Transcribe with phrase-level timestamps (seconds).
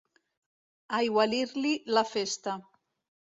[0.99, 2.57] Aigualir-li la festa.